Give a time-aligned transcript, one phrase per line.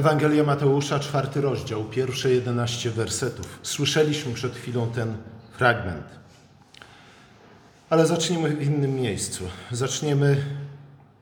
[0.00, 3.58] Ewangelia Mateusza, czwarty rozdział, pierwsze 11 wersetów.
[3.62, 5.16] Słyszeliśmy przed chwilą ten
[5.52, 6.04] fragment.
[7.90, 9.44] Ale zaczniemy w innym miejscu.
[9.70, 10.44] Zaczniemy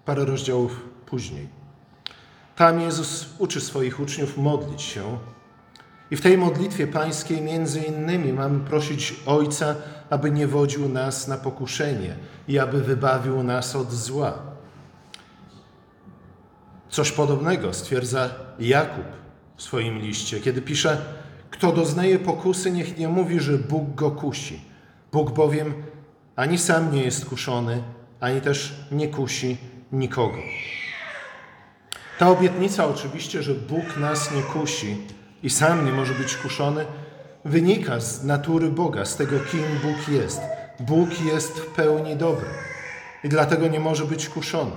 [0.04, 1.48] parę rozdziałów później.
[2.56, 5.18] Tam Jezus uczy swoich uczniów modlić się.
[6.10, 9.74] I w tej modlitwie pańskiej między innymi mamy prosić Ojca,
[10.10, 12.16] aby nie wodził nas na pokuszenie
[12.48, 14.38] i aby wybawił nas od zła.
[16.90, 19.04] Coś podobnego stwierdza Jakub
[19.56, 20.98] w swoim liście, kiedy pisze:
[21.50, 24.60] Kto doznaje pokusy, niech nie mówi, że Bóg go kusi.
[25.12, 25.74] Bóg bowiem
[26.36, 27.82] ani sam nie jest kuszony,
[28.20, 29.56] ani też nie kusi
[29.92, 30.38] nikogo.
[32.18, 34.96] Ta obietnica, oczywiście, że Bóg nas nie kusi
[35.42, 36.86] i sam nie może być kuszony,
[37.44, 40.40] wynika z natury Boga, z tego, kim Bóg jest.
[40.80, 42.48] Bóg jest w pełni dobry
[43.24, 44.72] i dlatego nie może być kuszony.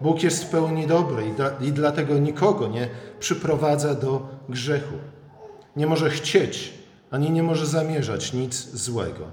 [0.00, 2.88] Bóg jest w pełni dobry i, i dlatego nikogo nie
[3.20, 4.94] przyprowadza do grzechu.
[5.76, 6.74] Nie może chcieć,
[7.10, 9.24] ani nie może zamierzać nic złego.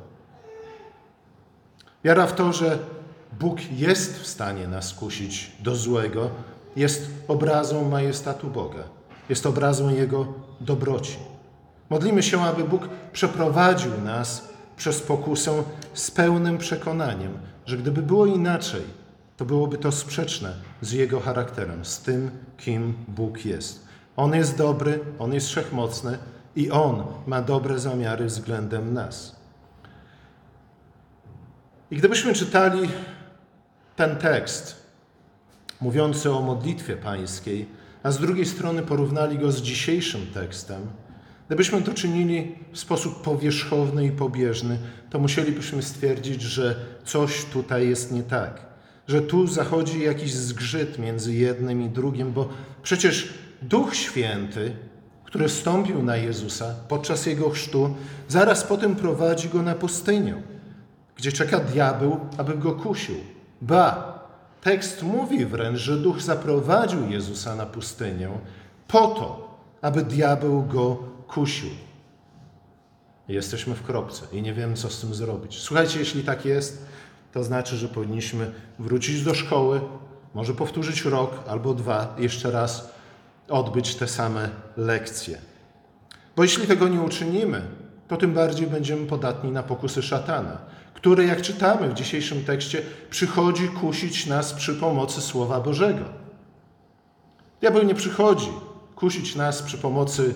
[2.04, 2.80] Wiara w to, że
[3.40, 6.30] Bóg jest w stanie nas kusić do złego,
[6.76, 8.84] jest obrazą majestatu Boga,
[9.30, 10.26] jest obrazą Jego
[10.62, 11.18] dobroci.
[11.90, 18.82] Modlimy się, aby Bóg przeprowadził nas przez pokusę z pełnym przekonaniem, że gdyby było inaczej,
[19.42, 23.86] to byłoby to sprzeczne z Jego charakterem, z tym, kim Bóg jest.
[24.16, 26.18] On jest dobry, On jest wszechmocny
[26.56, 29.36] i On ma dobre zamiary względem nas.
[31.92, 32.90] I gdybyśmy czytali
[33.96, 34.86] ten tekst
[35.80, 37.68] mówiący o modlitwie pańskiej,
[38.04, 40.82] a z drugiej strony porównali go z dzisiejszym tekstem,
[41.48, 44.78] gdybyśmy to czynili w sposób powierzchowny i pobieżny,
[45.10, 48.71] to musielibyśmy stwierdzić, że coś tutaj jest nie tak
[49.08, 52.50] że tu zachodzi jakiś zgrzyt między jednym i drugim, bo
[52.84, 54.76] przecież Duch Święty,
[55.24, 57.96] który stąpił na Jezusa podczas jego chrztu,
[58.28, 60.44] zaraz potem prowadzi go na pustynię,
[61.16, 63.16] gdzie czeka diabeł, aby go kusił.
[63.62, 64.20] Ba,
[64.62, 68.30] tekst mówi wręcz, że Duch zaprowadził Jezusa na pustynię
[68.88, 70.96] po to, aby diabeł go
[71.28, 71.70] kusił.
[73.28, 75.60] Jesteśmy w kropce i nie wiemy, co z tym zrobić.
[75.60, 76.86] Słuchajcie, jeśli tak jest,
[77.34, 79.82] to znaczy, że powinniśmy wrócić do szkoły,
[80.34, 82.92] może powtórzyć rok albo dwa, jeszcze raz
[83.50, 85.38] odbyć te same lekcje.
[86.36, 87.62] Bo jeśli tego nie uczynimy,
[88.08, 90.58] to tym bardziej będziemy podatni na pokusy szatana,
[90.94, 96.06] który, jak czytamy w dzisiejszym tekście, przychodzi kusić nas przy pomocy Słowa Bożego.
[97.62, 98.50] Diabeł nie przychodzi
[98.96, 100.34] kusić nas przy pomocy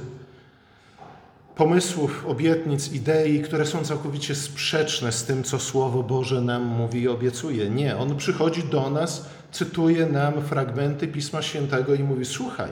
[1.56, 7.08] pomysłów, obietnic, idei, które są całkowicie sprzeczne z tym, co Słowo Boże nam mówi i
[7.08, 7.70] obiecuje.
[7.70, 12.72] Nie, on przychodzi do nas, cytuje nam fragmenty Pisma Świętego i mówi: Słuchaj,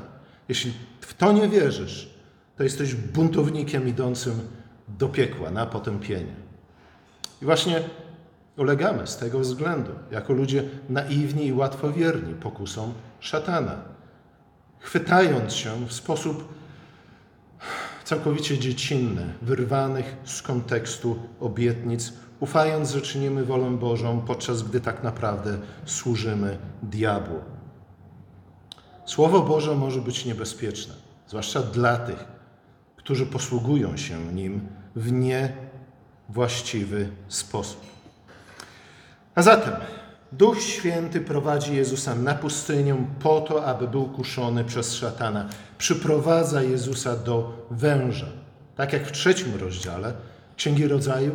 [0.49, 2.09] jeśli w to nie wierzysz,
[2.57, 4.39] to jesteś buntownikiem idącym
[4.87, 6.35] do piekła, na potępienie.
[7.41, 7.81] I właśnie
[8.57, 13.75] ulegamy z tego względu, jako ludzie naiwni i łatwowierni pokusom szatana,
[14.79, 16.53] chwytając się w sposób
[18.13, 25.57] całkowicie dziecinne, wyrwanych z kontekstu obietnic, ufając, że czynimy wolę Bożą, podczas gdy tak naprawdę
[25.85, 27.39] służymy diabłu.
[29.05, 30.93] Słowo Boże może być niebezpieczne,
[31.27, 32.25] zwłaszcza dla tych,
[32.95, 37.81] którzy posługują się nim w niewłaściwy sposób.
[39.35, 39.73] A zatem
[40.37, 45.49] Duch Święty prowadzi Jezusa na pustynię po to, aby był kuszony przez szatana.
[45.77, 48.25] Przyprowadza Jezusa do węża.
[48.75, 50.13] Tak jak w trzecim rozdziale
[50.55, 51.31] Księgi Rodzaju,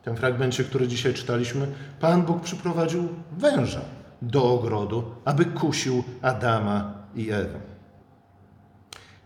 [0.00, 1.66] w tym fragmencie, który dzisiaj czytaliśmy,
[2.00, 3.80] Pan Bóg przyprowadził węża
[4.22, 7.60] do ogrodu, aby kusił Adama i Ewę.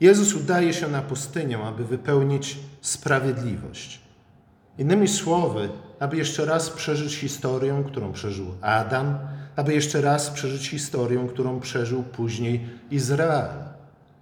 [0.01, 4.01] Jezus udaje się na pustynię, aby wypełnić sprawiedliwość.
[4.79, 5.69] Innymi słowy,
[6.01, 9.19] aby jeszcze raz przeżyć historię, którą przeżył Adam,
[9.57, 13.51] aby jeszcze raz przeżyć historię, którą przeżył później Izrael.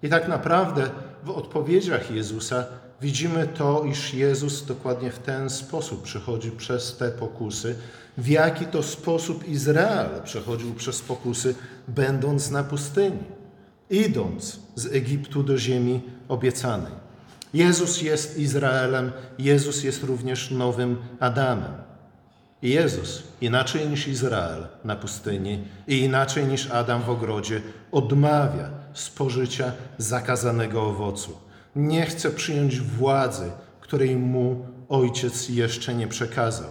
[0.03, 0.91] I tak naprawdę
[1.25, 2.64] w odpowiedziach Jezusa
[3.00, 7.76] widzimy to, iż Jezus dokładnie w ten sposób przechodzi przez te pokusy,
[8.19, 11.55] w jaki to sposób Izrael przechodził przez pokusy,
[11.88, 13.25] będąc na pustyni,
[13.91, 17.07] idąc z Egiptu do ziemi obiecanej.
[17.55, 21.73] Jezus jest Izraelem, Jezus jest również nowym Adamem.
[22.62, 27.62] I Jezus, inaczej niż Izrael na pustyni i inaczej niż Adam w ogrodzie,
[27.93, 31.39] odmawia spożycia zakazanego owocu.
[31.77, 33.50] Nie chce przyjąć władzy,
[33.81, 36.71] której mu ojciec jeszcze nie przekazał.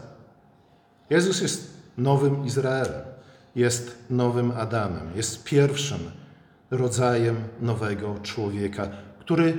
[1.09, 3.01] Jezus jest nowym Izraelem,
[3.55, 5.99] jest nowym Adamem, jest pierwszym
[6.71, 8.89] rodzajem nowego człowieka,
[9.19, 9.57] który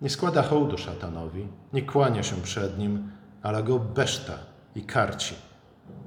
[0.00, 3.10] nie składa hołdu szatanowi, nie kłania się przed nim,
[3.42, 4.38] ale go beszta
[4.74, 5.34] i karci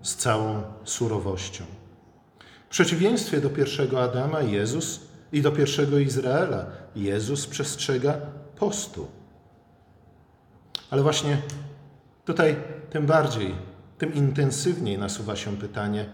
[0.01, 1.63] z całą surowością.
[2.65, 5.01] W przeciwieństwie do pierwszego Adama, Jezus
[5.31, 6.65] i do pierwszego Izraela,
[6.95, 8.13] Jezus przestrzega
[8.55, 9.07] postu.
[10.89, 11.41] Ale właśnie
[12.25, 12.55] tutaj
[12.89, 13.55] tym bardziej,
[13.97, 16.05] tym intensywniej nasuwa się pytanie.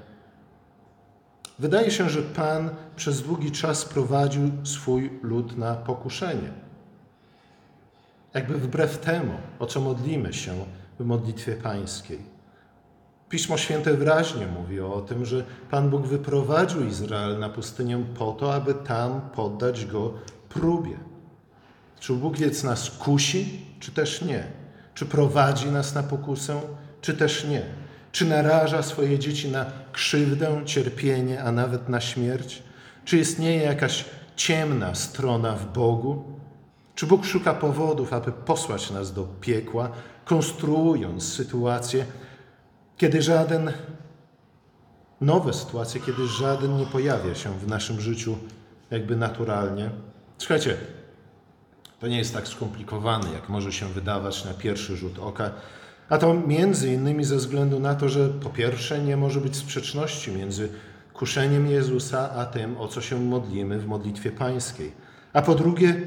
[1.59, 6.64] Wydaje się, że Pan przez długi czas prowadził swój lud na pokuszenie.
[8.35, 10.65] Jakby wbrew temu, o co modlimy się
[10.99, 12.19] w modlitwie pańskiej.
[13.29, 18.53] Pismo Święte wyraźnie mówi o tym, że Pan Bóg wyprowadził Izrael na pustynię po to,
[18.53, 20.13] aby tam poddać go
[20.49, 20.97] próbie.
[21.99, 24.43] Czy Bóg nas kusi, czy też nie?
[24.93, 26.61] Czy prowadzi nas na pokusę,
[27.01, 27.61] czy też nie?
[28.11, 32.63] Czy naraża swoje dzieci na krzywdę, cierpienie, a nawet na śmierć?
[33.05, 34.05] Czy istnieje jakaś
[34.35, 36.34] ciemna strona w Bogu?
[36.95, 39.89] Czy Bóg szuka powodów, aby posłać nas do piekła,
[40.25, 42.05] konstruując sytuację,
[42.97, 43.71] kiedy żaden,
[45.21, 48.37] nowe sytuacje, kiedy żaden nie pojawia się w naszym życiu
[48.91, 49.89] jakby naturalnie?
[50.37, 50.77] Słuchajcie,
[51.99, 55.51] to nie jest tak skomplikowane, jak może się wydawać na pierwszy rzut oka.
[56.09, 60.31] A to między innymi ze względu na to, że po pierwsze nie może być sprzeczności
[60.31, 60.69] między
[61.13, 64.91] kuszeniem Jezusa a tym, o co się modlimy w modlitwie pańskiej.
[65.33, 66.01] A po drugie,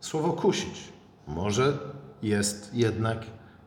[0.00, 0.92] słowo kusić
[1.26, 1.78] może
[2.22, 3.18] jest jednak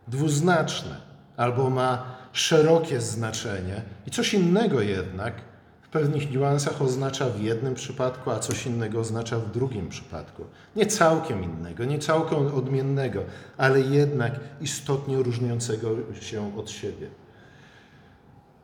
[0.08, 1.02] dwuznaczne
[1.38, 5.34] albo ma szerokie znaczenie i coś innego jednak
[5.82, 10.44] w pewnych niuansach oznacza w jednym przypadku, a coś innego oznacza w drugim przypadku.
[10.76, 13.24] Nie całkiem innego, nie całkiem odmiennego,
[13.58, 15.90] ale jednak istotnie różniącego
[16.22, 17.10] się od siebie.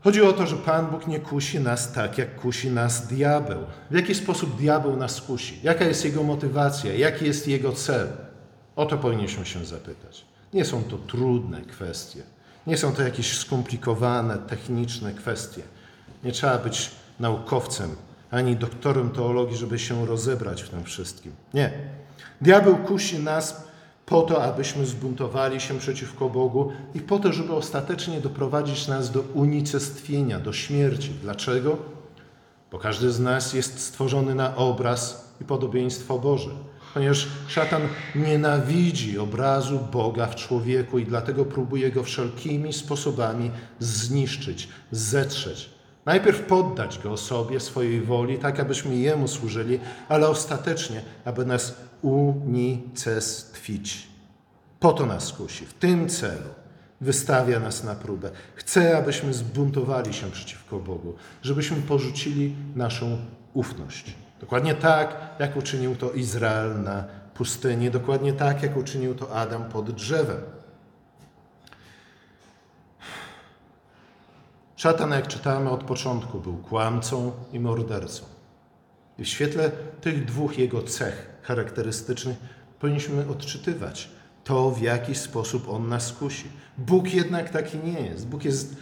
[0.06, 3.60] Chodzi o to, że Pan Bóg nie kusi nas tak, jak kusi nas diabeł.
[3.92, 5.60] W jaki sposób diabeł nas kusi?
[5.63, 6.94] Jaka jest jego motywacja?
[6.94, 8.07] Jaki jest jego cel?
[8.75, 10.25] O to powinniśmy się zapytać.
[10.54, 12.24] Nie są to trudne kwestie.
[12.68, 15.62] Nie są to jakieś skomplikowane, techniczne kwestie.
[16.24, 17.96] Nie trzeba być naukowcem
[18.31, 21.31] ani doktorem teologii, żeby się rozebrać w tym wszystkim.
[21.54, 21.72] Nie.
[22.42, 23.63] Diabeł kusi nas
[24.06, 29.22] po to, abyśmy zbuntowali się przeciwko Bogu i po to, żeby ostatecznie doprowadzić nas do
[29.22, 31.12] unicestwienia, do śmierci.
[31.22, 31.78] Dlaczego?
[32.72, 36.50] Bo każdy z nas jest stworzony na obraz i podobieństwo Boże.
[36.94, 37.81] Ponieważ szatan
[38.16, 45.69] nienawidzi obrazu Boga w człowieku i dlatego próbuje go wszelkimi sposobami zniszczyć, zetrzeć.
[46.06, 49.80] Najpierw poddać go sobie, swojej woli, tak abyśmy jemu służyli,
[50.10, 54.07] ale ostatecznie, aby nas unicestwić.
[54.80, 56.50] Po to nas kusi, w tym celu
[57.02, 58.31] wystawia nas na próbę.
[58.56, 63.18] Chce, abyśmy zbuntowali się przeciwko Bogu, żebyśmy porzucili naszą
[63.54, 64.16] ufność.
[64.40, 67.04] Dokładnie tak, jak uczynił to Izrael na
[67.34, 70.42] pustyni, dokładnie tak, jak uczynił to Adam pod drzewem.
[74.75, 78.24] Szatan, jak czytamy od początku, był kłamcą i mordercą.
[79.18, 79.72] I w świetle
[80.02, 82.38] tych dwóch jego cech charakterystycznych
[82.80, 84.09] powinniśmy odczytywać
[84.44, 86.47] to, w jaki sposób on nas kusi.
[86.77, 88.27] Bóg jednak taki nie jest.
[88.27, 88.75] Bóg jest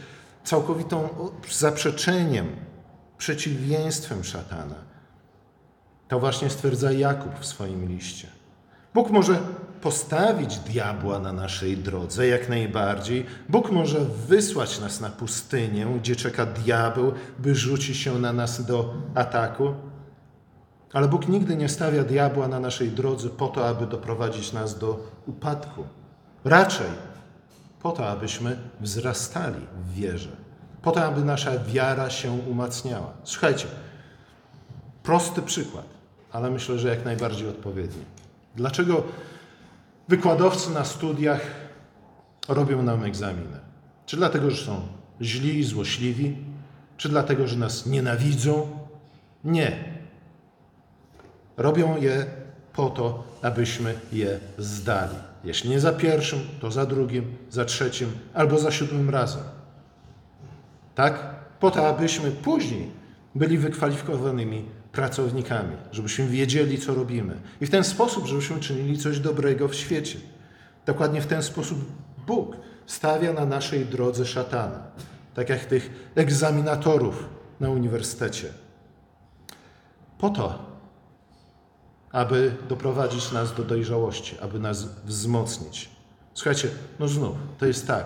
[0.44, 1.10] całkowitą
[1.51, 2.48] zaprzeczeniem,
[3.18, 4.75] przeciwieństwem szatana.
[6.07, 8.27] To właśnie stwierdza Jakub w swoim liście.
[8.94, 9.39] Bóg może
[9.82, 13.25] postawić diabła na naszej drodze, jak najbardziej.
[13.50, 18.93] Bóg może wysłać nas na pustynię, gdzie czeka diabeł, by rzucić się na nas do
[19.15, 19.74] ataku.
[20.94, 25.00] Ale Bóg nigdy nie stawia diabła na naszej drodze po to, aby doprowadzić nas do
[25.28, 25.84] upadku.
[26.46, 26.90] Raczej
[27.82, 30.30] po to, abyśmy wzrastali w wierze.
[30.82, 33.14] Po to, aby nasza wiara się umacniała.
[33.24, 33.66] Słuchajcie,
[35.04, 35.86] prosty przykład,
[36.32, 38.04] ale myślę, że jak najbardziej odpowiedni.
[38.56, 39.04] Dlaczego
[40.08, 41.42] wykładowcy na studiach
[42.48, 43.60] robią nam egzaminy?
[44.06, 44.82] Czy dlatego, że są
[45.22, 46.38] źli, złośliwi?
[46.98, 48.68] Czy dlatego, że nas nienawidzą?
[49.44, 49.93] Nie.
[51.57, 52.25] Robią je
[52.74, 55.15] po to, abyśmy je zdali.
[55.43, 59.43] Jeśli nie za pierwszym, to za drugim, za trzecim albo za siódmym razem.
[60.95, 61.36] Tak?
[61.60, 62.91] Po to, abyśmy później
[63.36, 67.41] byli wykwalifikowanymi pracownikami, żebyśmy wiedzieli, co robimy.
[67.62, 70.19] I w ten sposób, żebyśmy czynili coś dobrego w świecie.
[70.86, 71.79] Dokładnie w ten sposób
[72.27, 74.83] Bóg stawia na naszej drodze szatana.
[75.33, 77.29] Tak jak tych egzaminatorów
[77.60, 78.48] na uniwersytecie.
[80.17, 80.73] Po to,
[82.13, 85.89] aby doprowadzić nas do dojrzałości, aby nas wzmocnić.
[86.34, 88.05] Słuchajcie, no znów, to jest tak.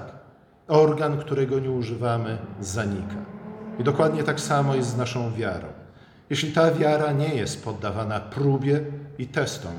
[0.67, 3.15] Organ, którego nie używamy, zanika.
[3.79, 5.67] I dokładnie tak samo jest z naszą wiarą.
[6.29, 8.81] jeśli ta wiara nie jest poddawana próbie
[9.17, 9.71] i testom,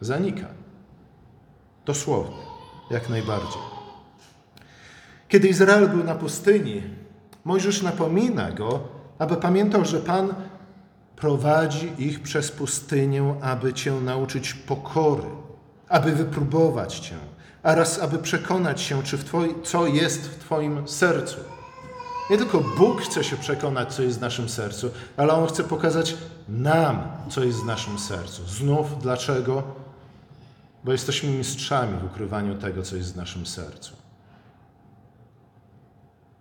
[0.00, 0.46] zanika.
[1.84, 2.42] Dosłownie,
[2.90, 3.62] jak najbardziej.
[5.28, 6.82] Kiedy Izrael był na pustyni,
[7.44, 8.80] Mojżesz napomina go,
[9.18, 10.34] aby pamiętał, że Pan
[11.20, 15.28] prowadzi ich przez pustynię, aby cię nauczyć pokory,
[15.88, 17.16] aby wypróbować cię,
[17.62, 21.36] a raz aby przekonać się, czy w twoi, co jest w Twoim sercu.
[22.30, 26.16] Nie tylko Bóg chce się przekonać, co jest w naszym sercu, ale On chce pokazać
[26.48, 28.46] nam, co jest w naszym sercu.
[28.46, 29.62] Znów dlaczego?
[30.84, 33.96] Bo jesteśmy mistrzami w ukrywaniu tego, co jest w naszym sercu.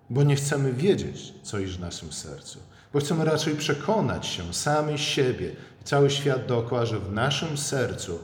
[0.10, 2.60] Bo nie chcemy wiedzieć, co jest w naszym sercu.
[2.94, 8.20] Bo chcemy raczej przekonać się sami siebie i cały świat dookoła, że w naszym sercu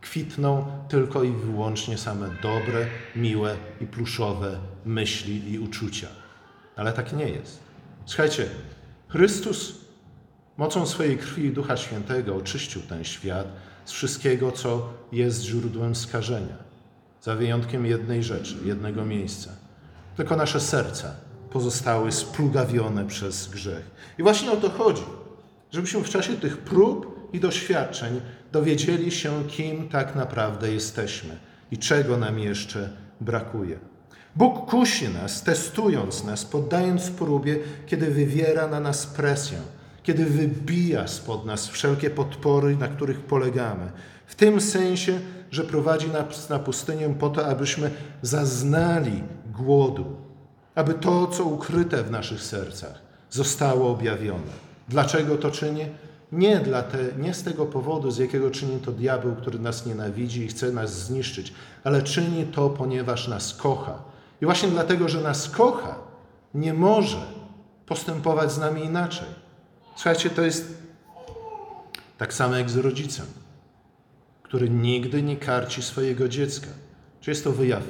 [0.00, 6.08] kwitną tylko i wyłącznie same dobre, miłe i pluszowe myśli i uczucia.
[6.76, 7.58] Ale tak nie jest.
[8.06, 8.48] Słuchajcie,
[9.08, 9.74] Chrystus
[10.56, 13.46] mocą swojej krwi i Ducha Świętego oczyścił ten świat
[13.84, 16.56] z wszystkiego, co jest źródłem skażenia.
[17.22, 19.50] Za wyjątkiem jednej rzeczy, jednego miejsca.
[20.16, 21.14] Tylko nasze serca
[21.50, 23.90] pozostały splugawione przez grzech.
[24.18, 25.02] I właśnie o to chodzi,
[25.72, 28.20] żebyśmy w czasie tych prób i doświadczeń
[28.52, 31.38] dowiedzieli się, kim tak naprawdę jesteśmy
[31.70, 32.90] i czego nam jeszcze
[33.20, 33.78] brakuje.
[34.36, 39.58] Bóg kusi nas, testując nas, poddając próbie, kiedy wywiera na nas presję,
[40.02, 43.92] kiedy wybija spod nas wszelkie podpory, na których polegamy.
[44.26, 47.90] W tym sensie, że prowadzi nas na pustynię po to, abyśmy
[48.22, 50.16] zaznali głodu,
[50.78, 52.94] aby to, co ukryte w naszych sercach,
[53.30, 54.52] zostało objawione.
[54.88, 55.86] Dlaczego to czyni?
[56.32, 60.44] Nie, dla te, nie z tego powodu, z jakiego czyni to diabeł, który nas nienawidzi
[60.44, 61.52] i chce nas zniszczyć,
[61.84, 64.02] ale czyni to, ponieważ nas kocha.
[64.40, 65.98] I właśnie dlatego, że nas kocha,
[66.54, 67.22] nie może
[67.86, 69.28] postępować z nami inaczej.
[69.96, 70.82] Słuchajcie, to jest
[72.18, 73.26] tak samo jak z rodzicem,
[74.42, 76.68] który nigdy nie karci swojego dziecka.
[77.20, 77.82] Czy jest to wyjaw,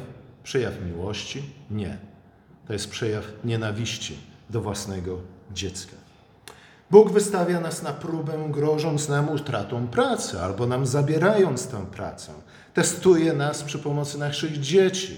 [0.42, 1.42] przejaw miłości?
[1.70, 2.07] Nie.
[2.68, 4.18] To jest przejaw nienawiści
[4.50, 5.18] do własnego
[5.52, 5.96] dziecka.
[6.90, 12.32] Bóg wystawia nas na próbę, grożąc nam utratą pracy albo nam zabierając tę pracę.
[12.74, 15.16] Testuje nas przy pomocy naszych dzieci.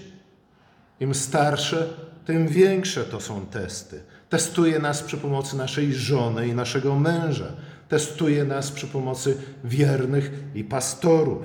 [1.01, 1.89] Im starsze,
[2.25, 4.03] tym większe to są testy.
[4.29, 7.53] Testuje nas przy pomocy naszej żony i naszego męża.
[7.89, 11.43] Testuje nas przy pomocy wiernych i pastorów.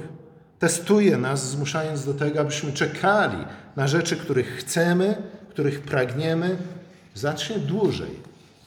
[0.59, 3.45] Testuje nas, zmuszając do tego, abyśmy czekali
[3.75, 5.15] na rzeczy, których chcemy,
[5.55, 6.57] których pragniemy,
[7.13, 8.12] znacznie dłużej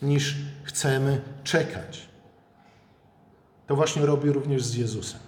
[0.02, 2.08] niż chcemy czekać.
[3.66, 5.20] To właśnie robi również z Jezusem.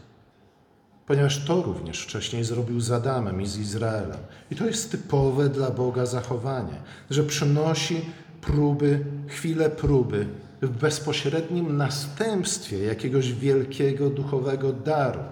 [1.07, 4.19] Ponieważ to również wcześniej zrobił z Adamem i z Izraelem.
[4.51, 6.77] I to jest typowe dla Boga zachowanie,
[7.11, 8.05] że przynosi
[8.41, 10.27] próby, chwile próby
[10.63, 15.23] w bezpośrednim następstwie jakiegoś wielkiego duchowego daru.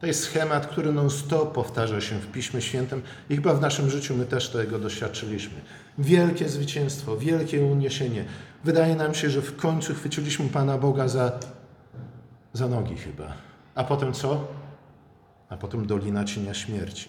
[0.00, 4.16] To jest schemat, który non-stop powtarza się w Piśmie Świętym i chyba w naszym życiu
[4.16, 5.60] my też tego doświadczyliśmy.
[5.98, 8.24] Wielkie zwycięstwo, wielkie uniesienie.
[8.64, 11.32] Wydaje nam się, że w końcu chwyciliśmy Pana Boga za,
[12.52, 13.32] za nogi chyba.
[13.74, 14.48] A potem co?
[15.48, 17.08] A potem Dolina Cienia Śmierci.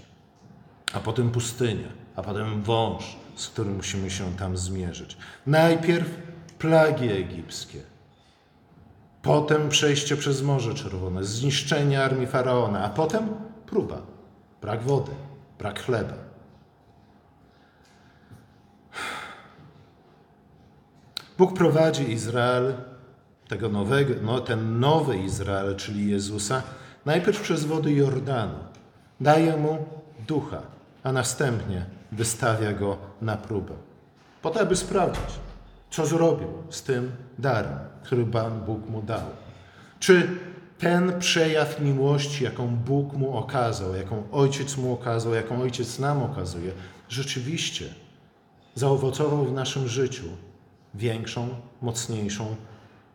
[0.93, 1.87] A potem pustynia.
[2.15, 5.17] A potem wąż, z którym musimy się tam zmierzyć.
[5.47, 6.09] Najpierw
[6.59, 7.90] plagi egipskie.
[9.21, 13.29] Potem przejście przez Morze Czerwone, zniszczenie armii faraona, a potem
[13.65, 14.01] próba.
[14.61, 15.11] Brak wody,
[15.59, 16.13] brak chleba.
[21.37, 22.73] Bóg prowadzi Izrael,
[23.47, 26.61] tego nowego, no, ten nowy Izrael, czyli Jezusa,
[27.05, 28.57] najpierw przez wody Jordanu.
[29.21, 29.77] Daje mu
[30.27, 30.61] ducha,
[31.03, 33.73] a następnie wystawia go na próbę.
[34.41, 35.39] Po to, aby sprawdzić,
[35.91, 39.25] co zrobił z tym darem, który Pan Bóg mu dał.
[39.99, 40.27] Czy
[40.79, 46.71] ten przejaw miłości, jaką Bóg mu okazał, jaką Ojciec mu okazał, jaką Ojciec nam okazuje,
[47.09, 47.85] rzeczywiście
[48.75, 50.25] zaowocował w naszym życiu
[50.95, 51.49] większą,
[51.81, 52.55] mocniejszą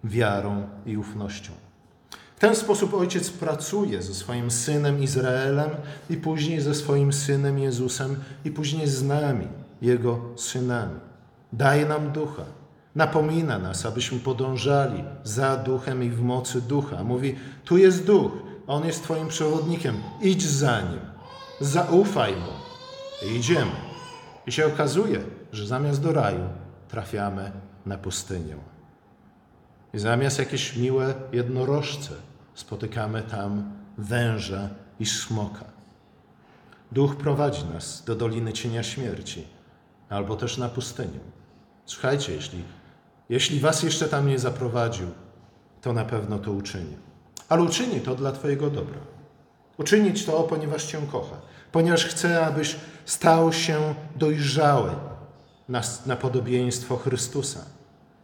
[0.04, 1.52] wiarą i ufnością.
[2.36, 5.70] W ten sposób Ojciec pracuje ze swoim synem Izraelem
[6.10, 9.48] i później ze swoim synem Jezusem i później z nami,
[9.82, 11.00] Jego synami.
[11.52, 12.42] Daje nam ducha,
[12.96, 17.04] napomina nas, abyśmy podążali za duchem i w mocy ducha.
[17.04, 18.32] Mówi: Tu jest duch,
[18.66, 21.00] on jest Twoim przewodnikiem, idź za nim,
[21.60, 22.52] zaufaj mu.
[23.28, 23.70] I idziemy.
[24.46, 25.20] I się okazuje,
[25.52, 26.48] że zamiast do raju
[26.88, 27.52] trafiamy
[27.86, 28.56] na pustynię.
[29.94, 32.10] I zamiast jakieś miłe jednorożce
[32.54, 34.68] spotykamy tam węża
[35.00, 35.64] i smoka.
[36.92, 39.46] Duch prowadzi nas do Doliny Cienia Śmierci
[40.08, 41.20] albo też na pustynię.
[41.86, 42.62] Słuchajcie, jeśli,
[43.28, 45.06] jeśli was jeszcze tam nie zaprowadził,
[45.82, 46.96] to na pewno to uczyni.
[47.48, 48.98] Ale uczyni to dla Twojego dobra.
[49.78, 51.36] Uczynić to, ponieważ Cię kocha,
[51.72, 54.90] ponieważ chce, abyś stał się dojrzały
[55.68, 57.60] na, na podobieństwo Chrystusa.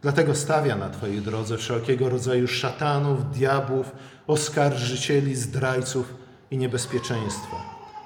[0.01, 3.91] Dlatego stawia na Twojej drodze wszelkiego rodzaju szatanów, diabłów,
[4.27, 6.13] oskarżycieli, zdrajców
[6.51, 7.55] i niebezpieczeństwa.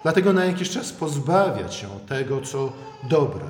[0.03, 2.71] Dlatego na jakiś czas pozbawia Cię tego, co
[3.09, 3.45] dobre,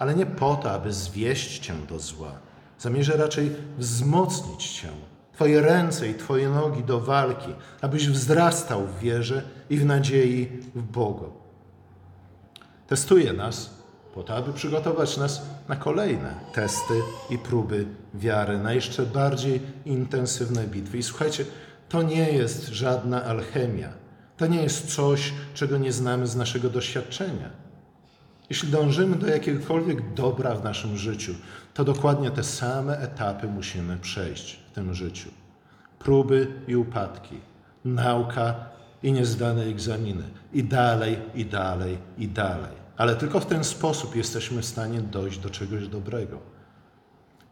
[0.00, 2.32] ale nie po to, aby zwieść Cię do zła.
[2.78, 4.88] Zamierza raczej wzmocnić Cię,
[5.32, 10.82] Twoje ręce i Twoje nogi do walki, abyś wzrastał w wierze i w nadziei w
[10.82, 11.32] Bogu.
[12.86, 13.70] Testuje nas
[14.14, 16.94] po to, aby przygotować nas na kolejne testy
[17.30, 20.98] i próby wiary, na jeszcze bardziej intensywne bitwy.
[20.98, 21.44] I słuchajcie,
[21.88, 23.92] to nie jest żadna alchemia.
[24.36, 27.69] To nie jest coś, czego nie znamy z naszego doświadczenia.
[28.50, 31.34] Jeśli dążymy do jakiegokolwiek dobra w naszym życiu,
[31.74, 35.28] to dokładnie te same etapy musimy przejść w tym życiu.
[35.98, 37.36] Próby i upadki,
[37.84, 38.54] nauka
[39.02, 40.22] i niezdane egzaminy.
[40.52, 42.80] I dalej, i dalej, i dalej.
[42.96, 46.38] Ale tylko w ten sposób jesteśmy w stanie dojść do czegoś dobrego.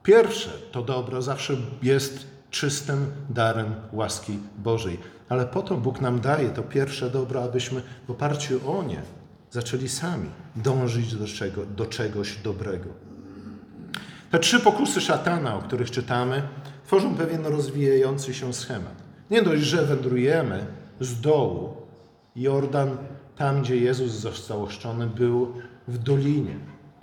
[0.02, 4.98] Pierwsze to dobro zawsze jest czystym darem łaski Bożej.
[5.28, 9.02] Ale po to Bóg nam daje to pierwsze dobro, abyśmy w oparciu o nie
[9.50, 12.88] zaczęli sami dążyć do, czego, do czegoś dobrego.
[14.30, 16.42] Te trzy pokusy szatana, o których czytamy,
[16.86, 19.02] tworzą pewien rozwijający się schemat.
[19.30, 20.66] Nie dość, że wędrujemy
[21.00, 21.76] z dołu,
[22.36, 22.96] Jordan,
[23.36, 25.52] tam gdzie Jezus został ochrzczony, był
[25.88, 26.58] w dolinie.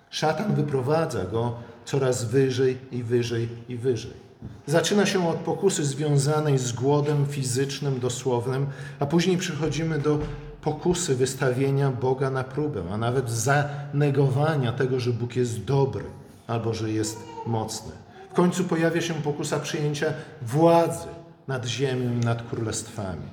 [0.09, 4.25] Szatan wyprowadza go coraz wyżej i wyżej i wyżej.
[4.65, 8.67] Zaczyna się od pokusy związanej z głodem fizycznym, dosłownym,
[8.99, 10.19] a później przechodzimy do
[10.65, 16.03] pokusy wystawienia Boga na próbę, a nawet zanegowania tego, że Bóg jest dobry
[16.48, 17.91] albo że jest mocny.
[18.31, 21.07] W końcu pojawia się pokusa przyjęcia władzy
[21.48, 23.27] nad ziemią i nad królestwami.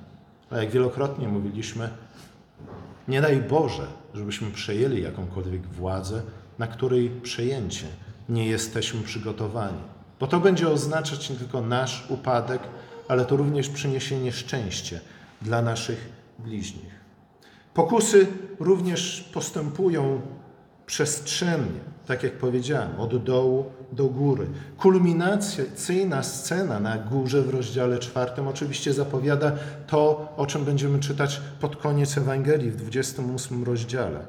[0.51, 1.89] A jak wielokrotnie mówiliśmy,
[3.09, 6.23] nie daj Boże, żebyśmy przejęli jakąkolwiek władzę,
[6.59, 7.87] na której przejęcie
[8.29, 9.83] nie jesteśmy przygotowani.
[10.21, 12.63] Bo to będzie oznaczać nie tylko nasz upadek,
[13.09, 14.97] ale to również przyniesienie szczęścia
[15.43, 17.02] dla naszych bliźnich.
[17.75, 18.27] Pokusy
[18.61, 20.21] również postępują
[20.87, 24.47] przestrzennie, tak jak powiedziałem, od dołu do góry.
[24.79, 29.53] Kulminacyjna scena na górze w rozdziale czwartym oczywiście zapowiada
[29.87, 34.21] to, o czym będziemy czytać pod koniec Ewangelii w 28 rozdziale,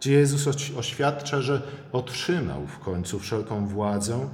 [0.00, 4.28] gdzie Jezus oświadcza, że otrzymał w końcu wszelką władzę,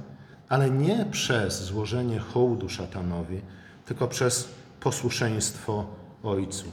[0.49, 3.41] ale nie przez złożenie hołdu szatanowi,
[3.85, 5.85] tylko przez posłuszeństwo
[6.23, 6.65] Ojcu.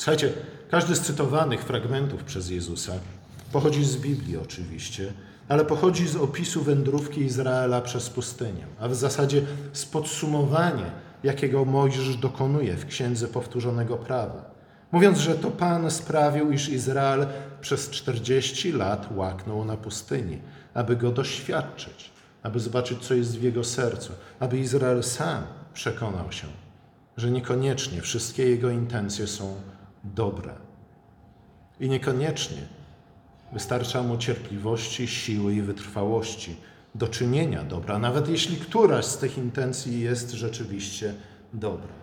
[0.00, 0.32] Słuchajcie,
[0.70, 2.92] każdy z cytowanych fragmentów przez Jezusa
[3.52, 5.12] pochodzi z Biblii oczywiście,
[5.48, 10.90] ale pochodzi z opisu wędrówki Izraela przez pustynię, a w zasadzie z podsumowania,
[11.22, 14.50] jakiego Mojżesz dokonuje w Księdze Powtórzonego Prawa.
[14.92, 17.26] Mówiąc, że to Pan sprawił, iż Izrael
[17.60, 20.38] przez 40 lat łaknął na pustyni,
[20.74, 22.10] aby go doświadczyć,
[22.42, 25.42] aby zobaczyć, co jest w jego sercu, aby Izrael sam
[25.74, 26.46] przekonał się,
[27.16, 29.54] że niekoniecznie wszystkie jego intencje są
[30.04, 30.54] dobre.
[31.80, 32.62] I niekoniecznie
[33.52, 36.56] wystarcza mu cierpliwości, siły i wytrwałości
[36.94, 41.14] do czynienia dobra, nawet jeśli któraś z tych intencji jest rzeczywiście
[41.52, 42.00] dobra.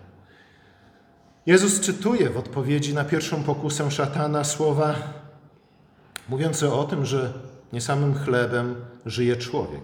[1.46, 4.94] Jezus czytuje w odpowiedzi na pierwszą pokusę szatana słowa
[6.28, 7.32] mówiące o tym, że
[7.72, 8.74] nie samym chlebem
[9.06, 9.82] żyje człowiek,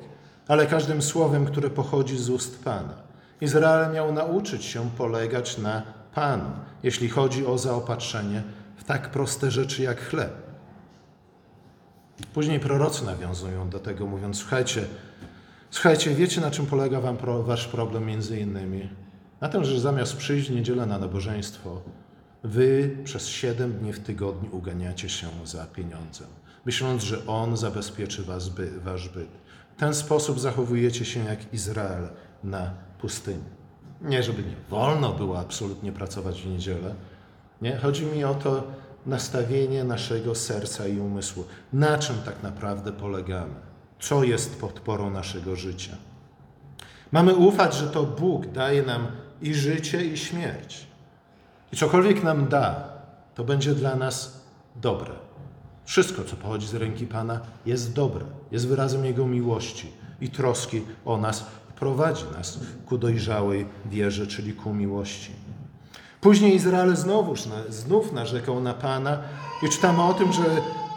[0.49, 2.95] ale każdym słowem, które pochodzi z ust Pana.
[3.41, 5.83] Izrael miał nauczyć się polegać na
[6.15, 6.51] Panu,
[6.83, 8.43] jeśli chodzi o zaopatrzenie
[8.77, 10.33] w tak proste rzeczy jak chleb.
[12.35, 14.85] Później prorocy nawiązują do tego, mówiąc: Słuchajcie,
[15.71, 18.89] słuchajcie, wiecie na czym polega wam pro, wasz problem między innymi?
[19.41, 21.83] Na tym, że zamiast przyjść w niedzielę na nabożeństwo,
[22.45, 26.29] wy przez siedem dni w tygodniu uganiacie się za pieniądzem,
[26.67, 29.31] myśląc, że On zabezpieczy was by, wasz byt.
[29.77, 32.09] W ten sposób zachowujecie się jak Izrael
[32.45, 33.64] na pustyni.
[34.03, 36.95] Nie, żeby nie wolno było absolutnie pracować w niedzielę.
[37.63, 37.77] Nie?
[37.77, 38.65] Chodzi mi o to
[39.07, 41.45] nastawienie naszego serca i umysłu.
[41.73, 43.55] Na czym tak naprawdę polegamy?
[44.01, 45.97] Co jest podporą naszego życia?
[47.13, 49.07] Mamy ufać, że to Bóg daje nam
[49.43, 50.87] i życie, i śmierć.
[51.73, 52.89] I cokolwiek nam da,
[53.35, 54.41] to będzie dla nas
[54.77, 55.13] dobre.
[55.85, 61.17] Wszystko, co pochodzi z ręki Pana, jest dobre, jest wyrazem Jego miłości i troski o
[61.17, 61.47] nas
[61.85, 65.33] prowadzi nas ku dojrzałej wierze, czyli ku miłości.
[66.21, 69.19] Później Izrael znowuż, znów narzekał na Pana
[69.63, 70.45] i czytamy o tym, że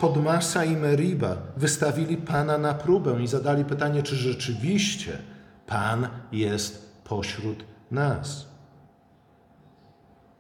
[0.02, 5.18] Podmasa i Meriba wystawili Pana na próbę i zadali pytanie, czy rzeczywiście
[5.66, 8.46] Pan jest pośród nas.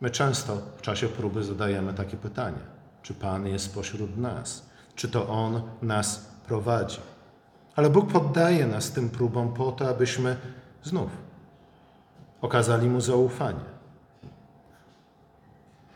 [0.01, 2.63] My często w czasie próby zadajemy takie pytanie:
[3.03, 4.65] czy Pan jest pośród nas?
[4.95, 7.16] Czy to On nas prowadzi?
[7.77, 10.37] Ale Bóg poddaje nas tym próbom po to, abyśmy
[10.83, 11.09] znów
[12.41, 13.65] okazali Mu zaufanie.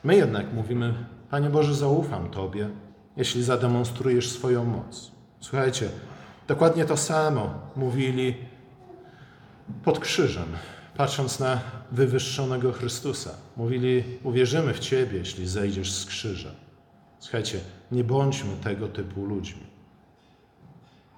[0.03, 0.93] My jednak mówimy:
[1.29, 2.69] Panie Boże, zaufam Tobie,
[3.17, 5.11] jeśli zademonstrujesz swoją moc.
[5.39, 5.89] Słuchajcie,
[6.47, 8.35] dokładnie to samo mówili
[9.83, 10.47] pod krzyżem,
[10.97, 13.31] patrząc na wywyższonego Chrystusa.
[13.57, 16.51] Mówili: Uwierzymy w Ciebie, jeśli zejdziesz z krzyża.
[17.19, 17.59] Słuchajcie,
[17.91, 19.70] nie bądźmy tego typu ludźmi.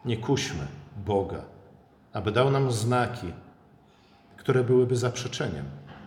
[0.06, 0.68] Nie kuśmy
[1.06, 1.46] Boga,
[2.14, 3.34] aby dał nam znaki,
[4.38, 5.66] które byłyby zaprzeczeniem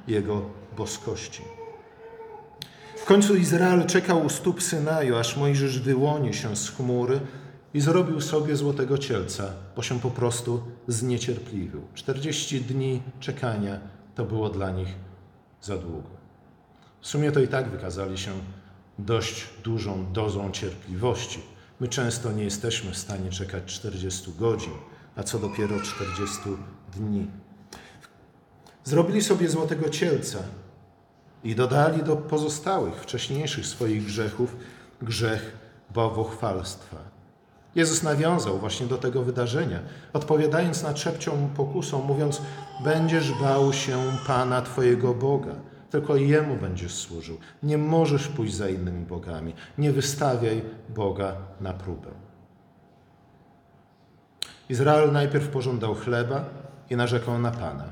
[0.08, 0.42] Jego
[0.76, 1.42] boskości.
[2.96, 7.20] W końcu Izrael czekał u stóp Synaju, aż Mojżesz wyłoni się z chmury
[7.74, 11.82] i zrobił sobie złotego cielca, bo się po prostu zniecierpliwił.
[11.94, 13.80] 40 dni czekania
[14.14, 14.94] to było dla nich
[15.62, 16.08] za długo.
[17.00, 18.32] W sumie to i tak wykazali się
[18.98, 21.55] dość dużą dozą cierpliwości.
[21.80, 24.72] My często nie jesteśmy w stanie czekać 40 godzin,
[25.16, 26.38] a co dopiero 40
[26.96, 27.26] dni.
[28.84, 30.38] Zrobili sobie złotego cielca
[31.44, 34.56] i dodali do pozostałych wcześniejszych swoich grzechów
[35.02, 35.56] grzech
[35.94, 36.96] bałwochwalstwa.
[37.74, 39.80] Jezus nawiązał właśnie do tego wydarzenia,
[40.12, 42.42] odpowiadając na trzepcią pokusą, mówiąc:
[42.84, 45.54] Będziesz bał się Pana Twojego Boga,
[45.96, 47.38] tylko Jemu będziesz służył.
[47.62, 49.52] Nie możesz pójść za innymi bogami.
[49.78, 52.08] Nie wystawiaj Boga na próbę.
[54.68, 56.44] Izrael najpierw pożądał chleba
[56.90, 57.84] i narzekał na Pana.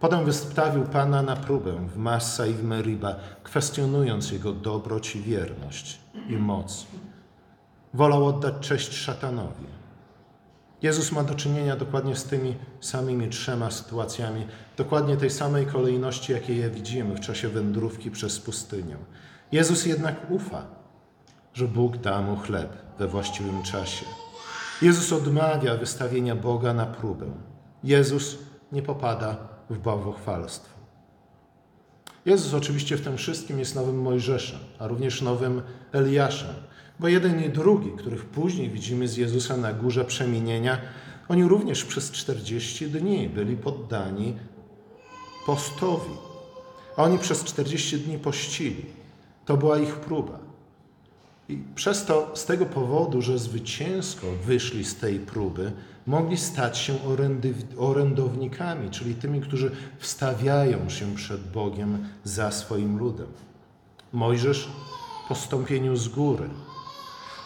[0.00, 5.98] Potem wystawił Pana na próbę w Massa i w Meriba, kwestionując Jego dobroć i wierność
[6.28, 6.86] i moc.
[7.94, 9.77] Wolał oddać cześć szatanowi.
[10.82, 16.58] Jezus ma do czynienia dokładnie z tymi samymi trzema sytuacjami, dokładnie tej samej kolejności, jakiej
[16.58, 18.96] je widzimy w czasie wędrówki przez pustynię.
[19.52, 20.66] Jezus jednak ufa,
[21.54, 24.06] że Bóg da mu chleb we właściwym czasie.
[24.82, 27.26] Jezus odmawia wystawienia Boga na próbę.
[27.84, 28.38] Jezus
[28.72, 29.36] nie popada
[29.70, 30.78] w bałwochwalstwo.
[32.26, 35.62] Jezus oczywiście w tym wszystkim jest nowym Mojżeszem, a również nowym
[35.92, 36.54] Eliaszem,
[37.00, 40.78] bo jeden i drugi, których później widzimy z Jezusa na górze przemienienia,
[41.28, 44.34] oni również przez 40 dni byli poddani
[45.46, 46.10] postowi.
[46.96, 48.86] A oni przez 40 dni pościli.
[49.46, 50.38] To była ich próba.
[51.48, 55.72] I przez to, z tego powodu, że zwycięsko wyszli z tej próby,
[56.06, 56.94] mogli stać się
[57.76, 63.26] orędownikami, czyli tymi, którzy wstawiają się przed Bogiem za swoim ludem.
[64.12, 64.68] Mojżesz
[65.28, 66.48] po stąpieniu z góry,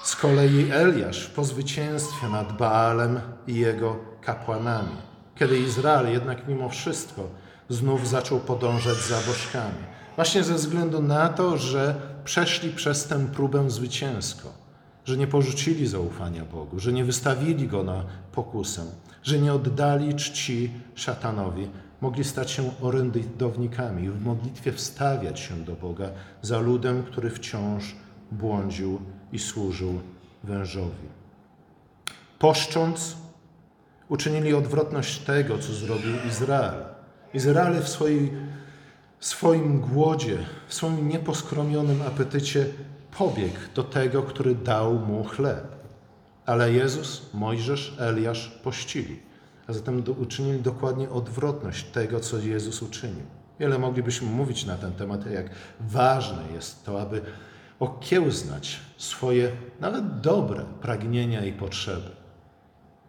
[0.02, 4.96] z kolei Eliasz po zwycięstwie nad Baalem i jego kapłanami,
[5.34, 7.28] kiedy Izrael jednak mimo wszystko
[7.68, 9.84] znów zaczął podążać za bożkami.
[10.16, 14.48] Właśnie ze względu na to, że przeszli przez tę próbę zwycięsko,
[15.04, 18.82] że nie porzucili zaufania Bogu, że nie wystawili go na pokusę,
[19.22, 21.68] że nie oddali czci szatanowi,
[22.00, 26.08] mogli stać się orędownikami i w modlitwie wstawiać się do Boga
[26.42, 27.96] za ludem, który wciąż
[28.32, 29.00] błądził
[29.33, 30.01] i służył
[30.45, 31.09] wężowi.
[32.38, 33.16] Poszcząc,
[34.09, 36.85] uczynili odwrotność tego, co zrobił Izrael.
[37.35, 38.33] Izrael w swojej,
[39.21, 42.66] swoim głodzie, w swoim nieposkromionym apetycie
[43.18, 45.66] pobiegł do tego, który dał mu chleb.
[46.47, 49.21] Ale Jezus, Mojżesz, Eliasz pościli,
[49.66, 53.27] a zatem uczynili dokładnie odwrotność tego, co Jezus uczynił.
[53.61, 57.21] Wiele moglibyśmy mówić na ten temat, jak ważne jest to, aby
[57.80, 62.11] okiełznać swoje nawet dobre pragnienia i potrzeby,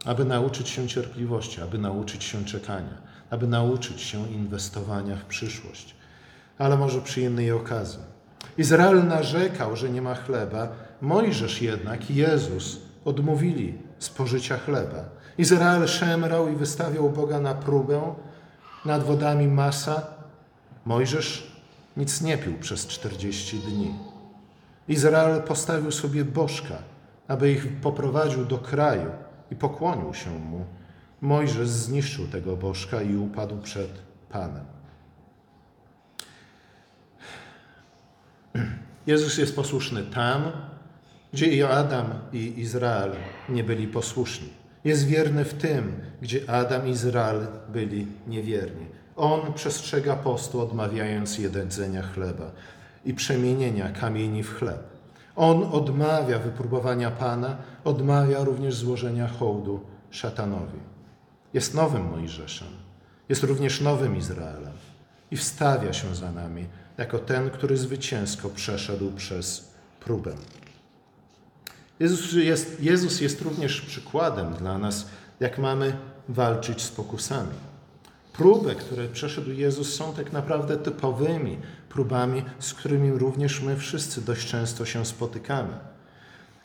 [0.05, 2.97] aby nauczyć się cierpliwości, aby nauczyć się czekania,
[3.29, 5.95] aby nauczyć się inwestowania w przyszłość,
[6.57, 7.99] ale może przy innej okazji.
[8.57, 10.67] Izrael narzekał, że nie ma chleba,
[11.01, 15.03] Mojżesz jednak i Jezus odmówili spożycia chleba.
[15.37, 18.15] Izrael szemrał i wystawiał Boga na próbę
[18.85, 20.01] nad wodami Masa.
[20.85, 21.51] Mojżesz
[21.97, 24.12] nic nie pił przez 40 dni.
[24.87, 26.77] Izrael postawił sobie bożka,
[27.27, 29.11] aby ich poprowadził do kraju
[29.51, 30.65] i pokłonił się mu.
[31.21, 33.89] Mojżesz zniszczył tego bożka i upadł przed
[34.29, 34.65] Panem.
[39.07, 40.51] Jezus jest posłuszny tam,
[41.33, 43.11] gdzie i Adam i Izrael
[43.49, 44.49] nie byli posłuszni.
[44.83, 48.85] Jest wierny w tym, gdzie Adam i Izrael byli niewierni.
[49.15, 52.51] On przestrzega postu, odmawiając jedzenia chleba
[53.05, 54.83] i przemienienia kamieni w chleb.
[55.35, 59.79] On odmawia wypróbowania Pana, odmawia również złożenia hołdu
[60.11, 60.79] szatanowi.
[61.53, 62.67] Jest nowym Mojżeszem.
[63.29, 64.73] Jest również nowym Izraelem
[65.31, 66.65] i wstawia się za nami
[66.97, 70.33] jako ten, który zwycięsko przeszedł przez próbę.
[71.99, 75.05] Jezus jest, Jezus jest również przykładem dla nas,
[75.39, 75.97] jak mamy
[76.29, 77.72] walczyć z pokusami.
[78.33, 81.57] Próby, które przeszedł Jezus, są tak naprawdę typowymi
[81.89, 85.73] próbami, z którymi również my wszyscy dość często się spotykamy.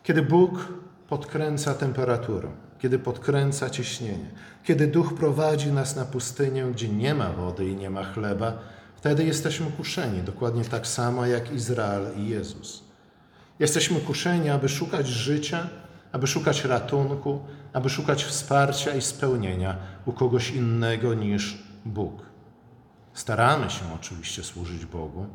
[0.03, 0.69] Kiedy Bóg
[1.09, 4.31] podkręca temperaturę, kiedy podkręca ciśnienie,
[4.65, 8.59] kiedy Duch prowadzi nas na pustynię, gdzie nie ma wody i nie ma chleba,
[8.97, 12.85] wtedy jesteśmy kuszeni, dokładnie tak samo jak Izrael i Jezus.
[13.59, 15.69] Jesteśmy kuszeni, aby szukać życia,
[16.13, 17.41] aby szukać ratunku,
[17.73, 19.77] aby szukać wsparcia i spełnienia
[20.07, 22.23] u kogoś innego niż Bóg.
[23.13, 25.27] Staramy się oczywiście służyć Bogu,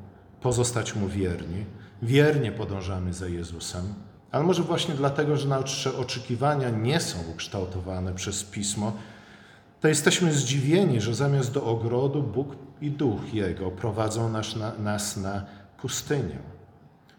[0.41, 1.65] pozostać Mu wierni,
[2.01, 3.93] wiernie podążamy za Jezusem,
[4.31, 8.93] ale może właśnie dlatego, że nasze oczekiwania nie są ukształtowane przez Pismo,
[9.81, 15.17] to jesteśmy zdziwieni, że zamiast do ogrodu Bóg i Duch Jego prowadzą nas na, nas
[15.17, 15.45] na
[15.77, 16.39] pustynię.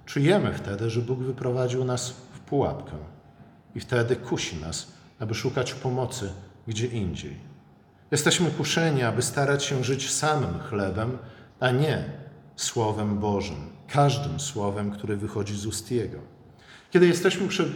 [0.06, 2.96] Czujemy wtedy, że Bóg wyprowadził nas w pułapkę
[3.74, 4.92] i wtedy kusi nas,
[5.24, 6.32] aby szukać pomocy
[6.68, 7.36] gdzie indziej.
[8.10, 11.18] Jesteśmy kuszeni, aby starać się żyć samym chlebem,
[11.60, 12.04] a nie
[12.56, 16.18] Słowem Bożym, każdym słowem, które wychodzi z ust Jego.
[16.90, 17.72] Kiedy jesteśmy, przy,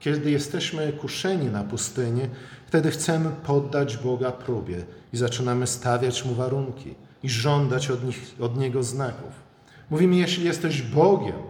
[0.00, 2.22] kiedy jesteśmy kuszeni na pustyni,
[2.66, 8.56] wtedy chcemy poddać Boga próbie i zaczynamy stawiać Mu warunki i żądać od, nich, od
[8.58, 9.32] Niego znaków.
[9.90, 11.42] Mówimy, jeśli jesteś Bogiem,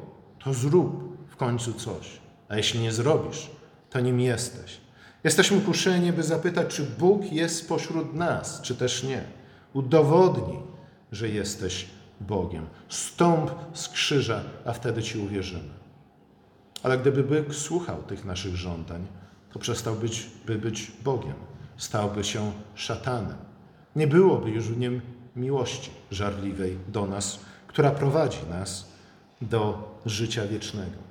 [0.44, 3.50] to zrób w końcu coś, a jeśli nie zrobisz,
[3.90, 4.80] to nim jesteś.
[5.24, 9.24] Jesteśmy kuszeni, by zapytać, czy Bóg jest pośród nas, czy też nie.
[9.72, 10.58] Udowodnij,
[11.12, 11.86] że jesteś
[12.20, 12.66] Bogiem.
[12.88, 15.70] Stąp z krzyża, a wtedy Ci uwierzymy.
[16.82, 19.06] Ale gdyby Bóg słuchał tych naszych żądań,
[19.52, 21.34] to przestał być, by być Bogiem,
[21.76, 23.36] stałby się szatanem.
[23.96, 25.00] Nie byłoby już w nim
[25.36, 28.88] miłości żarliwej do nas, która prowadzi nas
[29.42, 31.09] do życia wiecznego.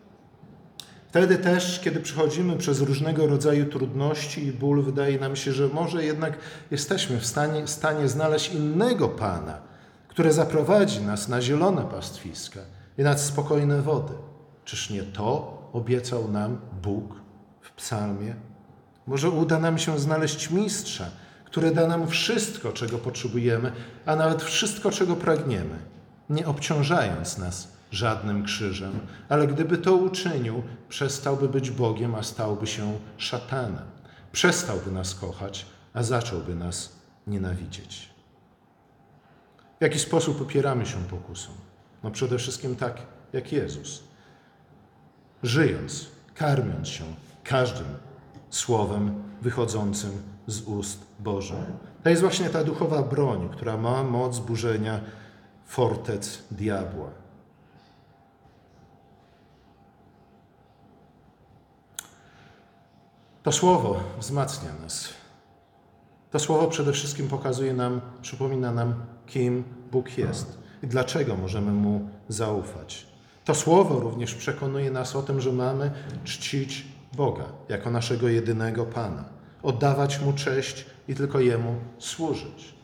[1.10, 6.06] Wtedy też, kiedy przechodzimy przez różnego rodzaju trudności i ból, wydaje nam się, że może
[6.06, 6.38] jednak
[6.72, 9.58] jesteśmy w stanie, stanie znaleźć innego Pana,
[10.08, 12.60] który zaprowadzi nas na zielone pastwiska
[12.98, 14.14] i nad spokojne wody.
[14.66, 17.16] Czyż nie to obiecał nam Bóg
[17.62, 18.36] w psalmie?
[19.08, 21.06] Może uda nam się znaleźć mistrza,
[21.46, 23.72] który da nam wszystko, czego potrzebujemy,
[24.06, 25.80] a nawet wszystko, czego pragniemy,
[26.30, 29.00] nie obciążając nas żadnym krzyżem,
[29.30, 33.86] ale gdyby to uczynił, przestałby być Bogiem, a stałby się szatanem.
[34.32, 36.96] Przestałby nas kochać, a zacząłby nas
[37.28, 38.10] nienawidzieć.
[39.80, 41.52] W jaki sposób opieramy się pokusą?
[42.04, 43.02] No przede wszystkim tak,
[43.34, 44.04] jak Jezus.
[45.44, 47.04] Żyjąc, karmiąc się
[47.44, 47.88] każdym
[48.50, 50.12] słowem wychodzącym
[50.48, 51.66] z ust Bożych.
[52.04, 55.00] To jest właśnie ta duchowa broń, która ma moc burzenia
[55.66, 57.10] fortec diabła.
[63.50, 65.10] To słowo wzmacnia nas.
[66.32, 68.94] To słowo przede wszystkim pokazuje nam, przypomina nam,
[69.28, 73.08] kim Bóg jest i dlaczego możemy Mu zaufać.
[73.46, 75.92] To słowo również przekonuje nas o tym, że mamy
[76.24, 79.26] czcić Boga jako naszego jedynego Pana,
[79.64, 82.76] oddawać Mu cześć i tylko Jemu służyć.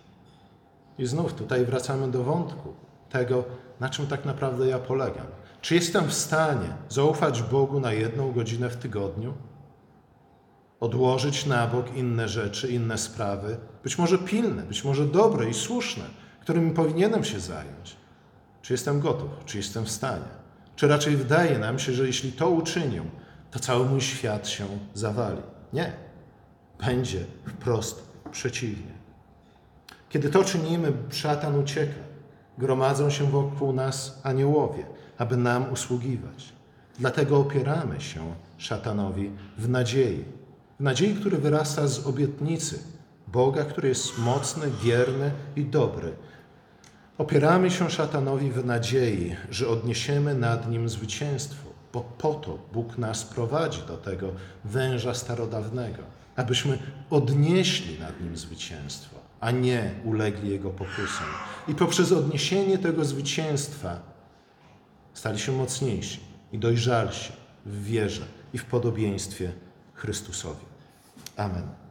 [0.97, 2.73] I znów tutaj wracamy do wątku
[3.09, 3.43] tego,
[3.79, 5.27] na czym tak naprawdę ja polegam.
[5.61, 9.33] Czy jestem w stanie zaufać Bogu na jedną godzinę w tygodniu?
[10.85, 16.03] Odłożyć na bok inne rzeczy, inne sprawy, być może pilne, być może dobre i słuszne,
[16.41, 17.95] którymi powinienem się zająć.
[18.61, 19.29] Czy jestem gotów?
[19.45, 20.31] Czy jestem w stanie?
[20.75, 23.01] Czy raczej wydaje nam się, że jeśli to uczynię,
[23.51, 25.41] to cały mój świat się zawali?
[25.73, 25.93] Nie.
[26.85, 28.95] Będzie wprost przeciwnie.
[30.09, 32.01] Kiedy to czynimy, szatan ucieka.
[32.57, 34.85] Gromadzą się wokół nas aniołowie,
[35.17, 36.53] aby nam usługiwać.
[36.99, 40.25] Dlatego opieramy się szatanowi w nadziei,
[40.79, 42.79] w nadziei, który wyrasta z obietnicy
[43.27, 46.13] Boga, który jest mocny, wierny i dobry.
[47.17, 53.23] Opieramy się szatanowi w nadziei, że odniesiemy nad nim zwycięstwo, bo po to Bóg nas
[53.23, 54.31] prowadzi do tego
[54.65, 56.03] węża starodawnego,
[56.35, 56.77] abyśmy
[57.09, 61.27] odnieśli nad nim zwycięstwo, a nie ulegli jego pokusom.
[61.67, 63.99] I poprzez odniesienie tego zwycięstwa
[65.13, 66.19] stali się mocniejsi
[66.51, 67.33] i dojrzalsi
[67.65, 69.51] w wierze i w podobieństwie
[69.95, 70.65] Chrystusowi.
[71.37, 71.84] Amen.